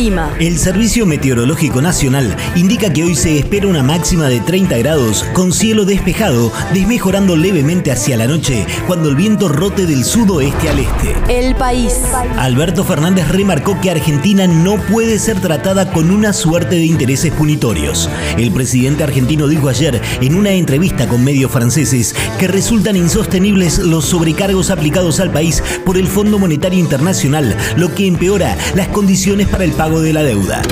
El 0.00 0.06
clima. 0.06 0.34
El 0.40 0.58
Servicio 0.58 1.04
Meteorológico 1.04 1.82
Nacional 1.82 2.34
indica 2.56 2.90
que 2.90 3.04
hoy 3.04 3.14
se 3.14 3.38
espera 3.38 3.66
una 3.66 3.82
máxima 3.82 4.28
de 4.28 4.40
30 4.40 4.78
grados 4.78 5.26
con 5.34 5.52
cielo 5.52 5.84
despejado, 5.84 6.50
desmejorando 6.72 7.36
levemente 7.36 7.92
hacia 7.92 8.16
la 8.16 8.26
noche 8.26 8.66
cuando 8.86 9.10
el 9.10 9.16
viento 9.16 9.48
rote 9.48 9.84
del 9.84 10.06
sudoeste 10.06 10.70
al 10.70 10.78
este. 10.78 11.14
El 11.28 11.54
país. 11.54 12.00
Alberto 12.38 12.82
Fernández 12.82 13.28
remarcó 13.28 13.78
que 13.82 13.90
Argentina 13.90 14.46
no 14.46 14.76
puede 14.86 15.18
ser 15.18 15.38
tratada 15.38 15.92
con 15.92 16.10
una 16.10 16.32
suerte 16.32 16.76
de 16.76 16.86
intereses 16.86 17.32
punitorios. 17.34 18.08
El 18.38 18.52
presidente 18.52 19.04
argentino 19.04 19.48
dijo 19.48 19.68
ayer 19.68 20.00
en 20.22 20.34
una 20.34 20.52
entrevista 20.52 21.08
con 21.08 21.22
medios 21.22 21.52
franceses 21.52 22.14
que 22.38 22.48
resultan 22.48 22.96
insostenibles 22.96 23.78
los 23.78 24.06
sobrecargos 24.06 24.70
aplicados 24.70 25.20
al 25.20 25.30
país 25.30 25.62
por 25.84 25.98
el 25.98 26.08
Fondo 26.08 26.38
Monetario 26.38 26.78
Internacional, 26.78 27.54
lo 27.76 27.94
que 27.94 28.06
empeora 28.06 28.56
las 28.74 28.88
condiciones 28.88 29.46
para 29.46 29.64
el 29.64 29.72
pago 29.72 29.89
de 29.98 30.12
la 30.12 30.22
deuda. 30.22 30.62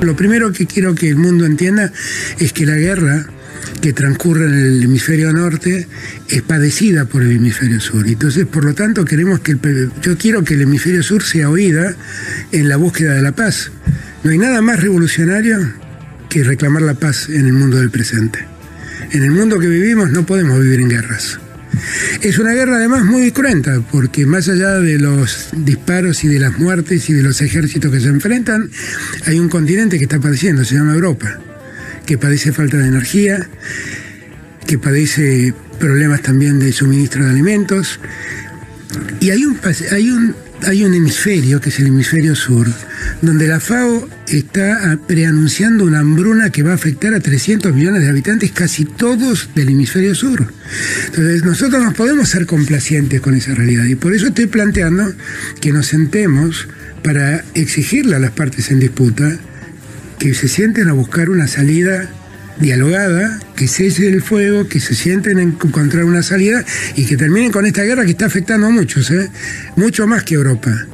Lo 0.00 0.16
primero 0.16 0.52
que 0.52 0.66
quiero 0.66 0.94
que 0.94 1.08
el 1.08 1.16
mundo 1.16 1.46
entienda 1.46 1.92
es 2.38 2.52
que 2.52 2.66
la 2.66 2.74
guerra 2.74 3.26
que 3.80 3.92
transcurre 3.92 4.46
en 4.46 4.54
el 4.54 4.82
hemisferio 4.82 5.32
norte 5.32 5.86
es 6.28 6.42
padecida 6.42 7.04
por 7.04 7.22
el 7.22 7.30
hemisferio 7.32 7.80
sur. 7.80 8.06
Entonces, 8.08 8.46
por 8.46 8.64
lo 8.64 8.74
tanto, 8.74 9.04
queremos 9.04 9.40
que 9.40 9.52
el, 9.52 9.90
yo 10.02 10.18
quiero 10.18 10.42
que 10.42 10.54
el 10.54 10.62
hemisferio 10.62 11.02
sur 11.02 11.22
sea 11.22 11.48
oída 11.48 11.94
en 12.50 12.68
la 12.68 12.76
búsqueda 12.76 13.14
de 13.14 13.22
la 13.22 13.32
paz. 13.32 13.70
No 14.24 14.30
hay 14.32 14.38
nada 14.38 14.60
más 14.62 14.80
revolucionario 14.80 15.58
que 16.28 16.42
reclamar 16.42 16.82
la 16.82 16.94
paz 16.94 17.28
en 17.28 17.46
el 17.46 17.52
mundo 17.52 17.78
del 17.78 17.90
presente. 17.90 18.40
En 19.12 19.22
el 19.22 19.30
mundo 19.30 19.60
que 19.60 19.68
vivimos 19.68 20.10
no 20.10 20.26
podemos 20.26 20.60
vivir 20.60 20.80
en 20.80 20.88
guerras. 20.88 21.38
Es 22.22 22.38
una 22.38 22.52
guerra 22.52 22.76
además 22.76 23.04
muy 23.04 23.30
cruenta, 23.30 23.80
porque 23.92 24.26
más 24.26 24.48
allá 24.48 24.80
de 24.80 24.98
los 24.98 25.48
disparos 25.56 26.24
y 26.24 26.28
de 26.28 26.38
las 26.38 26.58
muertes 26.58 27.08
y 27.10 27.12
de 27.12 27.22
los 27.22 27.40
ejércitos 27.40 27.92
que 27.92 28.00
se 28.00 28.08
enfrentan, 28.08 28.70
hay 29.26 29.38
un 29.38 29.48
continente 29.48 29.98
que 29.98 30.04
está 30.04 30.20
padeciendo, 30.20 30.64
se 30.64 30.74
llama 30.74 30.94
Europa, 30.94 31.38
que 32.04 32.18
padece 32.18 32.52
falta 32.52 32.76
de 32.78 32.88
energía, 32.88 33.48
que 34.66 34.78
padece 34.78 35.54
problemas 35.78 36.22
también 36.22 36.58
de 36.58 36.72
suministro 36.72 37.24
de 37.24 37.30
alimentos. 37.30 38.00
Y 39.20 39.30
hay 39.30 39.44
un, 39.44 39.58
hay 39.92 40.10
un, 40.10 40.34
hay 40.62 40.84
un 40.84 40.94
hemisferio, 40.94 41.60
que 41.60 41.68
es 41.68 41.78
el 41.78 41.88
hemisferio 41.88 42.34
sur, 42.34 42.66
donde 43.22 43.46
la 43.46 43.60
FAO 43.60 44.08
está 44.28 44.98
preanunciando 45.06 45.84
una 45.84 46.00
hambruna 46.00 46.50
que 46.50 46.62
va 46.62 46.72
a 46.72 46.74
afectar 46.74 47.14
a 47.14 47.20
300 47.20 47.74
millones 47.74 48.02
de 48.02 48.08
habitantes, 48.08 48.50
casi 48.52 48.84
todos 48.84 49.50
del 49.54 49.68
hemisferio 49.68 50.14
sur. 50.14 50.52
Entonces 51.06 51.44
nosotros 51.44 51.82
no 51.82 51.92
podemos 51.92 52.28
ser 52.28 52.46
complacientes 52.46 53.20
con 53.20 53.34
esa 53.34 53.54
realidad 53.54 53.84
y 53.84 53.94
por 53.94 54.14
eso 54.14 54.28
estoy 54.28 54.46
planteando 54.46 55.12
que 55.60 55.72
nos 55.72 55.86
sentemos 55.86 56.68
para 57.02 57.44
exigirle 57.54 58.16
a 58.16 58.18
las 58.18 58.32
partes 58.32 58.70
en 58.70 58.80
disputa 58.80 59.38
que 60.18 60.34
se 60.34 60.48
sienten 60.48 60.88
a 60.88 60.92
buscar 60.92 61.30
una 61.30 61.46
salida 61.46 62.10
dialogada, 62.58 63.38
que 63.54 63.68
cese 63.68 64.08
el 64.08 64.22
fuego, 64.22 64.66
que 64.66 64.80
se 64.80 64.94
sienten 64.94 65.38
a 65.38 65.42
encontrar 65.42 66.04
una 66.04 66.22
salida 66.22 66.64
y 66.96 67.04
que 67.04 67.16
terminen 67.16 67.52
con 67.52 67.66
esta 67.66 67.82
guerra 67.82 68.04
que 68.04 68.12
está 68.12 68.26
afectando 68.26 68.66
a 68.66 68.70
muchos, 68.70 69.10
¿eh? 69.10 69.30
mucho 69.76 70.06
más 70.06 70.24
que 70.24 70.34
Europa, 70.34 70.86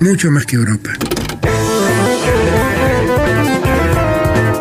mucho 0.00 0.30
más 0.30 0.44
que 0.44 0.56
Europa. 0.56 0.92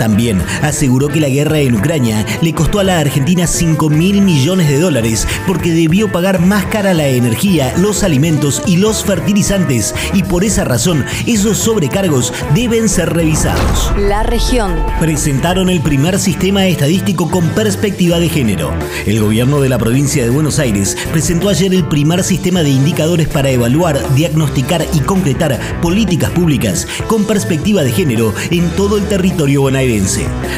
También 0.04 0.44
aseguró 0.62 1.08
que 1.08 1.22
la 1.22 1.30
guerra 1.30 1.60
en 1.60 1.76
Ucrania 1.76 2.26
le 2.42 2.54
costó 2.54 2.80
a 2.80 2.84
la 2.84 3.00
Argentina 3.00 3.48
5 3.48 3.90
mil 3.90 4.22
millones 4.22 4.68
de 4.68 4.78
dólares 4.78 5.26
porque 5.48 5.72
debió 5.72 6.12
pagar 6.12 6.42
más 6.42 6.66
cara 6.66 6.94
la 6.94 7.08
energía, 7.08 7.74
los 7.78 8.04
alimentos 8.04 8.62
y 8.66 8.76
los 8.76 9.06
fertilizantes 9.06 9.96
y 10.14 10.24
por 10.24 10.44
esa 10.44 10.66
razón 10.66 11.06
esos 11.26 11.58
sobrecargos 11.58 12.34
deben 12.54 12.90
ser 12.90 13.14
revisados. 13.14 13.94
La 13.98 14.24
región. 14.24 14.76
Presentaron 15.00 15.70
el 15.70 15.80
primer 15.80 16.20
sistema 16.20 16.66
estadístico 16.66 17.32
con 17.32 17.48
perspectiva 17.52 18.20
de 18.20 18.28
género. 18.28 18.74
El 19.06 19.22
gobierno 19.22 19.62
de 19.62 19.70
la 19.70 19.78
provincia 19.78 20.26
de 20.26 20.32
Buenos 20.32 20.60
Aires 20.60 20.98
presentó 21.14 21.48
ayer 21.48 21.74
el 21.74 21.86
primer 21.86 22.26
sistema 22.26 22.62
de 22.62 22.72
indicadores 22.72 23.30
para 23.30 23.52
evaluar, 23.52 24.02
diagnosticar 24.16 24.86
y 24.94 25.00
concretar 25.00 25.58
políticas 25.82 26.32
públicas 26.32 26.90
con 27.08 27.24
perspectiva 27.24 27.84
de 27.84 27.94
género 27.94 28.34
en 28.52 28.70
todo 28.72 28.98
el 28.98 29.08
territorio 29.08 29.62
bonaerense. 29.62 29.93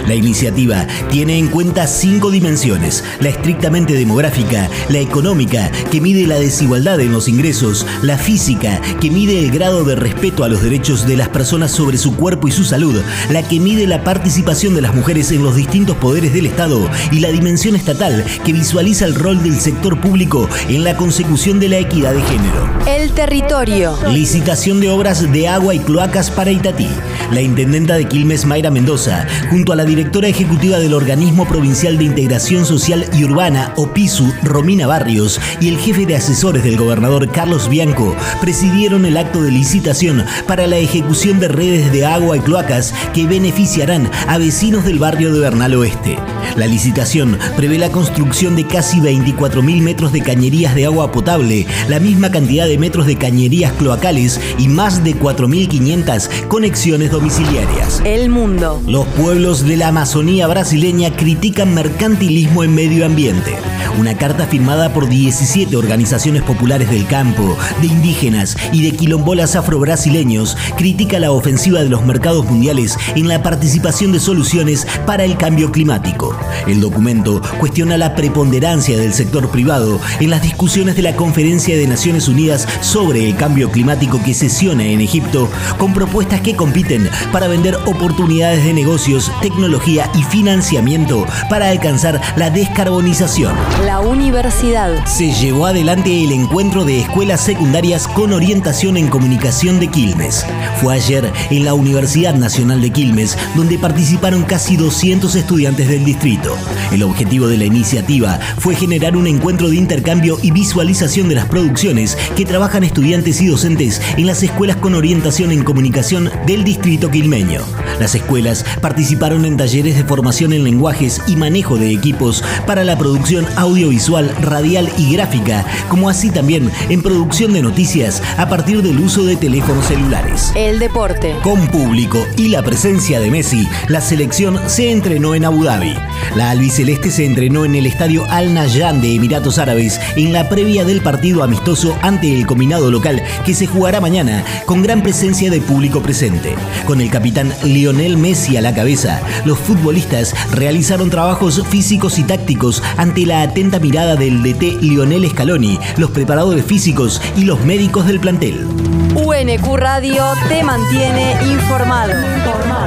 La 0.08 0.16
iniciativa 0.16 0.88
tiene 1.12 1.38
en 1.38 1.48
cuenta 1.48 1.88
cinco 1.88 2.32
dimensiones, 2.32 3.04
la 3.20 3.30
estrictamente 3.30 3.94
demográfica, 3.94 4.70
la 4.88 5.00
económica, 5.00 5.70
que 5.92 6.00
mide 6.00 6.26
la 6.26 6.40
desigualdad 6.40 7.02
en 7.02 7.12
los 7.12 7.28
ingresos, 7.28 7.86
la 8.02 8.18
física, 8.18 8.80
que 9.02 9.12
mide 9.12 9.40
el 9.40 9.52
grado 9.52 9.84
de 9.84 9.96
respeto 9.96 10.46
a 10.46 10.48
los 10.48 10.62
derechos 10.62 11.06
de 11.06 11.18
las 11.18 11.28
personas 11.28 11.72
sobre 11.72 11.98
su 11.98 12.16
cuerpo 12.16 12.48
y 12.48 12.52
su 12.52 12.64
salud, 12.64 13.02
la 13.30 13.44
que 13.44 13.60
mide 13.60 13.88
la 13.88 14.06
participación 14.06 14.74
de 14.74 14.82
las 14.82 14.96
mujeres 14.96 15.32
en 15.32 15.44
los 15.44 15.56
distintos 15.56 15.98
poderes 15.98 16.34
del 16.34 16.46
Estado 16.46 16.90
y 17.12 17.20
la 17.20 17.30
dimensión 17.30 17.76
estatal, 17.76 18.24
que 18.46 18.54
visualiza 18.54 19.04
el 19.04 19.16
rol 19.16 19.44
del 19.44 19.60
sector 19.60 20.00
público 20.00 20.48
en 20.70 20.86
la 20.86 20.96
consecución 20.96 21.60
de 21.60 21.70
la 21.70 21.80
equidad 21.80 22.14
de 22.14 22.22
género. 22.22 22.70
El 22.88 23.12
territorio. 23.12 23.98
Licitación 24.10 24.80
de 24.80 24.90
obras 24.90 25.30
de 25.30 25.48
agua 25.50 25.76
y 25.76 25.80
cloacas 25.80 26.32
para 26.32 26.52
Itatí. 26.52 26.88
La 27.32 27.42
intendenta 27.42 27.96
de 27.96 28.06
Quilmes, 28.06 28.46
Mayra 28.46 28.70
Mendoza, 28.70 29.26
junto 29.50 29.74
a 29.74 29.76
la 29.76 29.84
directora 29.84 30.28
ejecutiva 30.28 30.80
del 30.80 30.94
Organismo 30.94 31.48
Provincial 31.48 31.98
de 31.98 32.04
Integración 32.04 32.66
Social 32.66 33.06
y 33.14 33.24
Urbana, 33.24 33.74
OPISU, 33.78 34.32
Romina 34.44 34.86
Barrios, 34.86 35.42
y 35.60 35.70
el 35.70 35.78
jefe 35.78 36.06
de 36.06 36.16
asesores 36.16 36.64
del 36.64 36.78
gobernador 36.78 37.32
Carlos 37.32 37.68
Bianco, 37.68 38.16
presidieron 38.42 39.06
el 39.06 39.18
acto 39.18 39.42
de 39.42 39.52
licitación 39.52 40.24
para 40.48 40.68
la 40.68 40.78
ejecución 40.78 41.40
de 41.40 41.48
redes 41.48 41.92
de 41.92 42.06
agua 42.06 42.38
y 42.38 42.42
cloacas 42.42 42.94
que 43.14 43.26
beneficiarán 43.26 44.10
a 44.28 44.38
vecinos 44.38 44.86
del 44.86 45.00
barrio 45.00 45.34
de 45.34 45.40
Bernal 45.40 45.74
Oeste. 45.76 46.18
La 46.56 46.68
licitación 46.68 47.38
prevé 47.58 47.80
la 47.80 47.92
construcción 47.92 48.56
de 48.56 48.66
casi 48.68 49.00
24.000 49.00 49.82
metros 49.82 50.14
de 50.14 50.22
cañerías 50.22 50.76
de 50.76 50.86
agua 50.86 51.12
potable, 51.12 51.66
la 51.90 52.00
misma 52.00 52.30
cantidad 52.30 52.68
de 52.68 52.78
metros 52.78 53.08
de 53.08 53.18
cañerías 53.18 53.74
cloacales 53.74 54.40
y 54.58 54.68
más 54.68 55.04
de 55.04 55.16
4.500 55.16 56.48
conexiones 56.48 57.12
domiciliarias. 57.16 58.02
El 58.04 58.30
mundo. 58.30 58.82
Los 58.86 59.06
pueblos 59.08 59.66
de 59.66 59.78
la 59.78 59.88
Amazonía 59.88 60.48
brasileña 60.48 61.16
critican 61.16 61.74
mercantilismo 61.74 62.66
en 62.66 62.76
medio 62.76 63.06
ambiente. 63.06 63.56
Una 63.98 64.18
carta 64.18 64.46
firmada 64.48 64.92
por 64.92 65.08
17 65.08 65.78
organizaciones 65.78 66.44
populares 66.44 66.90
del 66.90 67.08
campo, 67.08 67.58
de 67.80 67.88
indígenas 67.88 68.58
y 68.74 68.84
de 68.84 68.98
quilombolas 68.98 69.56
afro-brasileños 69.56 70.58
critica 70.76 71.18
la 71.20 71.32
ofensiva 71.32 71.82
de 71.82 71.90
los 71.90 72.06
mercados 72.06 72.46
mundiales 72.46 72.98
en 73.16 73.30
la 73.30 73.42
participación 73.42 74.12
de 74.12 74.20
soluciones 74.20 74.86
para 75.06 75.24
el 75.24 75.38
cambio 75.38 75.72
climático. 75.72 76.38
El 76.68 76.82
documento 76.82 77.42
cuestiona 77.62 77.98
la 77.98 78.14
preponderancia 78.16 78.98
del 78.98 79.14
sector 79.14 79.50
privado 79.50 80.02
en 80.20 80.32
las 80.32 80.42
discusiones 80.42 80.98
de 80.98 81.04
la 81.04 81.16
Conferencia 81.16 81.78
de 81.78 81.88
Naciones 81.88 82.28
Unidas 82.28 82.68
sobre 82.82 83.26
el 83.26 83.38
cambio 83.38 83.72
climático 83.72 84.22
que 84.22 84.34
sesiona 84.34 84.84
en 84.86 85.00
Egipto 85.00 85.48
con 85.78 85.94
propuestas 85.94 86.42
que 86.42 86.58
compiten 86.58 87.05
para 87.32 87.48
vender 87.48 87.76
oportunidades 87.86 88.64
de 88.64 88.74
negocios, 88.74 89.32
tecnología 89.42 90.10
y 90.16 90.24
financiamiento 90.24 91.26
para 91.50 91.70
alcanzar 91.70 92.22
la 92.36 92.50
descarbonización. 92.50 93.56
La 93.86 94.00
universidad. 94.00 95.06
Se 95.06 95.32
llevó 95.32 95.66
adelante 95.68 96.24
el 96.24 96.32
encuentro 96.32 96.86
de 96.86 97.02
escuelas 97.02 97.42
secundarias 97.42 98.08
con 98.08 98.34
orientación 98.34 98.98
en 98.98 99.08
comunicación 99.08 99.80
de 99.80 99.88
Quilmes. 99.88 100.46
Fue 100.82 100.96
ayer 100.96 101.32
en 101.50 101.66
la 101.66 101.74
Universidad 101.74 102.36
Nacional 102.36 102.82
de 102.82 102.92
Quilmes, 102.92 103.38
donde 103.56 103.78
participaron 103.78 104.44
casi 104.44 104.78
200 104.78 105.36
estudiantes 105.36 105.88
del 105.88 106.06
distrito. 106.06 106.56
El 106.92 107.04
objetivo 107.04 107.48
de 107.48 107.58
la 107.58 107.66
iniciativa 107.66 108.40
fue 108.58 108.76
generar 108.76 109.18
un 109.18 109.28
encuentro 109.28 109.70
de 109.70 109.76
intercambio 109.76 110.38
y 110.42 110.52
visualización 110.52 111.30
de 111.30 111.36
las 111.36 111.46
producciones 111.46 112.18
que 112.36 112.46
trabajan 112.46 112.84
estudiantes 112.84 113.42
y 113.42 113.48
docentes 113.48 114.02
en 114.18 114.28
las 114.28 114.44
escuelas 114.44 114.78
con 114.78 114.96
orientación 114.96 115.52
en 115.52 115.64
comunicación 115.64 116.30
del 116.46 116.64
distrito 116.64 116.95
quilmeño. 117.00 117.62
Las 118.00 118.16
escuelas 118.16 118.66
participaron 118.82 119.46
en 119.46 119.58
talleres 119.58 119.96
de 119.96 120.04
formación 120.04 120.54
en 120.54 120.64
lenguajes 120.64 121.22
y 121.28 121.36
manejo 121.36 121.78
de 121.78 121.92
equipos 121.92 122.44
para 122.66 122.84
la 122.84 122.98
producción 122.98 123.46
audiovisual, 123.56 124.30
radial 124.42 124.90
y 124.98 125.14
gráfica, 125.14 125.66
como 125.90 126.10
así 126.10 126.30
también 126.30 126.72
en 126.90 127.02
producción 127.02 127.54
de 127.54 127.62
noticias 127.62 128.22
a 128.38 128.50
partir 128.50 128.82
del 128.82 129.00
uso 129.00 129.24
de 129.26 129.36
teléfonos 129.36 129.86
celulares. 129.86 130.52
El 130.56 130.80
deporte. 130.80 131.36
Con 131.44 131.68
público 131.68 132.26
y 132.38 132.50
la 132.50 132.64
presencia 132.64 133.20
de 133.20 133.32
Messi, 133.32 133.68
la 133.88 134.02
selección 134.02 134.60
se 134.68 134.92
entrenó 134.92 135.36
en 135.36 135.46
Abu 135.46 135.64
Dhabi. 135.64 135.96
La 136.36 136.50
albiceleste 136.50 137.12
se 137.12 137.26
entrenó 137.26 137.66
en 137.66 137.76
el 137.76 137.86
estadio 137.86 138.26
Al 138.30 138.54
Nahyan 138.54 139.02
de 139.02 139.16
Emiratos 139.16 139.60
Árabes 139.60 140.00
en 140.16 140.34
la 140.34 140.50
previa 140.50 140.86
del 140.86 141.02
partido 141.02 141.44
amistoso 141.44 141.98
ante 142.02 142.34
el 142.34 142.46
combinado 142.46 142.92
local 142.92 143.22
que 143.46 143.54
se 143.54 143.68
jugará 143.68 144.02
mañana 144.02 144.44
con 144.66 144.82
gran 144.82 145.02
presencia 145.02 145.50
de 145.50 145.62
público 145.62 146.02
presente. 146.02 146.56
Con 146.86 147.02
el 147.02 147.10
capitán 147.10 147.52
Lionel 147.64 148.16
Messi 148.16 148.58
a 148.58 148.62
la 148.62 148.74
cabeza, 148.76 149.20
los 149.44 149.58
futbolistas 149.58 150.36
realizaron 150.52 151.10
trabajos 151.10 151.64
físicos 151.68 152.20
y 152.20 152.24
tácticos 152.24 152.84
ante 152.98 153.26
la 153.26 153.42
atenta 153.42 153.80
mirada 153.80 154.16
del 154.16 154.44
DT 154.44 154.82
Lionel 154.82 155.28
Scaloni, 155.28 155.80
los 155.98 156.12
preparadores 156.12 156.64
físicos 156.64 157.22
y 157.36 157.46
los 157.46 157.60
médicos 157.62 158.06
del 158.06 158.20
plantel. 158.20 158.68
UNQ 159.16 159.78
Radio 159.78 160.24
te 160.48 160.64
mantiene 160.64 161.36
informado. 161.44 162.14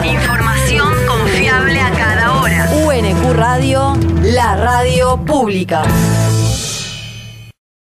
Información 0.04 0.94
confiable 1.08 1.80
a 1.80 1.90
cada 1.90 2.40
hora. 2.40 2.70
UNQ 2.86 3.32
Radio, 3.32 3.96
la 4.22 4.54
radio 4.56 5.16
pública. 5.24 5.82